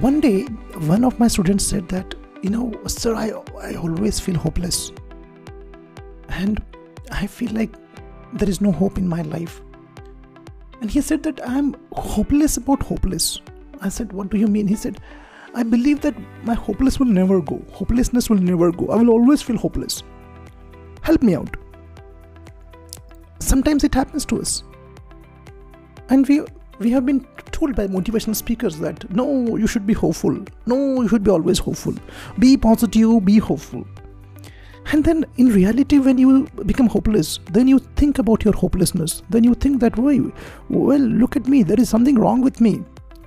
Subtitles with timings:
[0.00, 0.44] one day,
[0.86, 4.92] one of my students said that, you know, sir, I, I always feel hopeless.
[6.28, 6.62] And
[7.10, 7.74] I feel like
[8.32, 9.60] there is no hope in my life.
[10.80, 13.40] And he said that I'm hopeless about hopeless.
[13.80, 14.68] I said, What do you mean?
[14.68, 15.00] He said,
[15.54, 16.14] I believe that
[16.44, 17.60] my hopeless will never go.
[17.72, 18.88] Hopelessness will never go.
[18.90, 20.02] I will always feel hopeless.
[21.02, 21.56] Help me out.
[23.40, 24.62] Sometimes it happens to us.
[26.10, 26.42] And we
[26.78, 30.44] we have been told by motivational speakers that no, you should be hopeful.
[30.66, 31.94] No, you should be always hopeful.
[32.38, 33.86] Be positive, be hopeful.
[34.92, 39.22] And then in reality, when you become hopeless, then you think about your hopelessness.
[39.28, 40.20] Then you think that, way,
[40.70, 42.82] well, look at me, there is something wrong with me.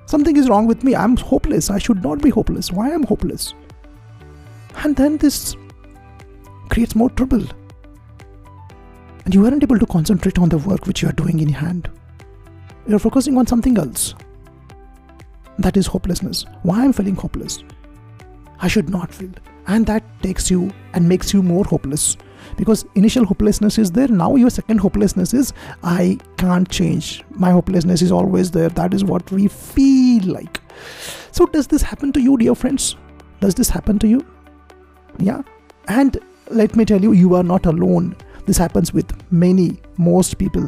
[0.08, 0.96] Something is wrong with me.
[0.96, 1.70] I'm hopeless.
[1.70, 2.72] I should not be hopeless.
[2.72, 3.54] Why am hopeless?
[4.78, 5.56] And then this
[6.70, 7.44] creates more trouble.
[9.24, 11.90] And you aren't able to concentrate on the work which you are doing in hand.
[12.88, 14.16] You're focusing on something else.
[15.60, 16.46] That is hopelessness.
[16.64, 17.64] Why I'm feeling hopeless?
[18.60, 19.32] I should not feel.
[19.68, 22.18] And that takes you and makes you more hopeless.
[22.58, 24.08] Because initial hopelessness is there.
[24.08, 27.24] Now your second hopelessness is i can't change.
[27.30, 28.70] My hopelessness is always there.
[28.70, 30.60] That is what we feel like.
[31.32, 32.96] So does this happen to you dear friends?
[33.40, 34.26] Does this happen to you?
[35.20, 35.44] Yeah.
[35.88, 38.16] And let me tell you you are not alone.
[38.46, 40.68] This happens with many most people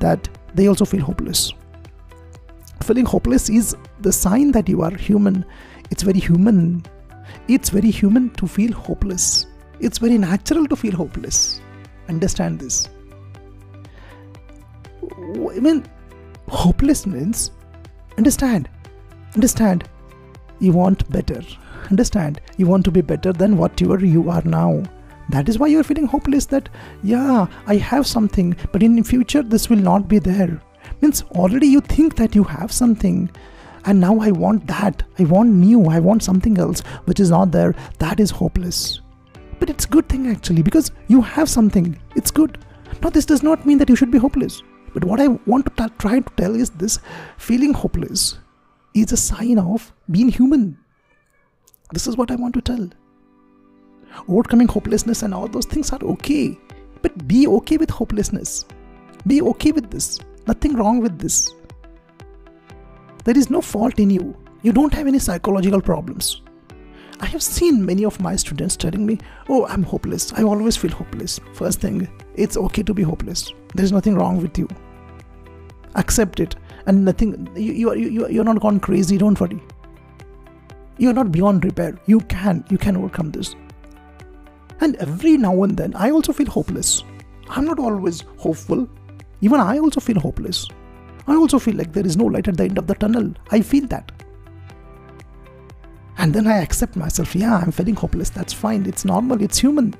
[0.00, 1.52] that they also feel hopeless
[2.82, 5.44] feeling hopeless is the sign that you are human
[5.90, 6.82] it's very human
[7.48, 9.46] it's very human to feel hopeless.
[9.78, 11.60] It's very natural to feel hopeless.
[12.08, 12.88] Understand this.
[15.12, 15.84] I mean,
[16.48, 17.52] hopeless means
[18.18, 18.68] understand.
[19.34, 19.88] Understand.
[20.58, 21.40] You want better.
[21.90, 22.40] Understand.
[22.56, 24.82] You want to be better than whatever you are now.
[25.30, 26.68] That is why you are feeling hopeless that,
[27.02, 30.60] yeah, I have something, but in future this will not be there.
[31.00, 33.30] Means already you think that you have something
[33.86, 35.02] and now i want that.
[35.18, 35.86] I want new.
[35.86, 37.74] I want something else which is not there.
[37.98, 39.00] That is hopeless.
[39.60, 41.98] But it's good thing actually because you have something.
[42.16, 42.58] It's good.
[43.02, 44.62] Now this does not mean that you should be hopeless.
[44.92, 46.98] But what i want to try to tell is this
[47.36, 48.38] feeling hopeless
[48.94, 50.78] is a sign of being human.
[51.92, 52.88] This is what i want to tell
[54.28, 56.58] overcoming hopelessness and all those things are okay
[57.02, 58.64] but be okay with hopelessness
[59.26, 61.54] be okay with this nothing wrong with this
[63.26, 64.36] there is no fault in you.
[64.62, 66.42] You don't have any psychological problems.
[67.18, 69.18] I have seen many of my students telling me,
[69.48, 70.32] Oh, I'm hopeless.
[70.34, 71.40] I always feel hopeless.
[71.52, 73.52] First thing, it's okay to be hopeless.
[73.74, 74.68] There's nothing wrong with you.
[75.96, 76.54] Accept it.
[76.86, 79.18] And nothing, you, you, you, you're not gone crazy.
[79.18, 79.60] Don't worry.
[80.96, 81.98] You're not beyond repair.
[82.06, 83.56] You can, you can overcome this.
[84.80, 87.02] And every now and then, I also feel hopeless.
[87.48, 88.88] I'm not always hopeful.
[89.40, 90.68] Even I also feel hopeless.
[91.26, 93.32] I also feel like there is no light at the end of the tunnel.
[93.50, 94.12] I feel that.
[96.18, 97.34] And then I accept myself.
[97.34, 98.30] Yeah, I'm feeling hopeless.
[98.30, 98.86] That's fine.
[98.86, 99.42] It's normal.
[99.42, 99.94] It's human.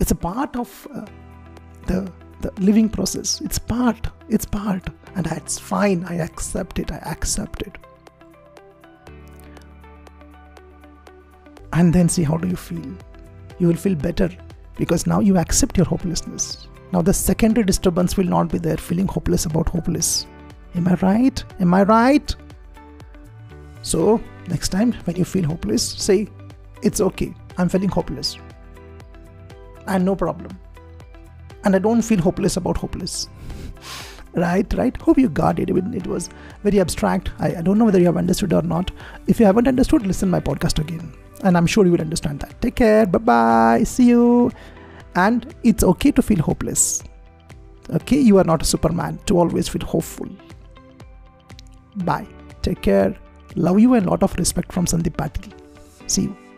[0.00, 1.06] It's a part of uh,
[1.86, 3.40] the the living process.
[3.42, 4.06] It's part.
[4.28, 4.88] It's part.
[5.14, 6.04] And that's fine.
[6.04, 6.90] I accept it.
[6.90, 7.76] I accept it.
[11.72, 12.96] And then see how do you feel?
[13.60, 14.28] You will feel better
[14.76, 16.66] because now you accept your hopelessness.
[16.92, 20.26] Now, the secondary disturbance will not be there, feeling hopeless about hopeless.
[20.74, 21.44] Am I right?
[21.60, 22.34] Am I right?
[23.82, 26.26] So, next time when you feel hopeless, say,
[26.82, 28.38] It's okay, I'm feeling hopeless.
[29.86, 30.58] And no problem.
[31.64, 33.28] And I don't feel hopeless about hopeless.
[34.32, 34.96] right, right?
[34.96, 35.70] Hope you got it.
[35.70, 36.30] It was
[36.64, 37.30] very abstract.
[37.38, 38.90] I, I don't know whether you have understood or not.
[39.26, 41.12] If you haven't understood, listen my podcast again.
[41.42, 42.60] And I'm sure you will understand that.
[42.60, 43.06] Take care.
[43.06, 43.82] Bye bye.
[43.84, 44.50] See you.
[45.14, 47.02] And it's okay to feel hopeless.
[47.90, 48.20] Okay?
[48.20, 50.28] You are not a superman to always feel hopeful.
[52.04, 52.26] Bye.
[52.62, 53.16] Take care.
[53.56, 55.52] Love you and lot of respect from sandeep patil
[56.10, 56.49] see you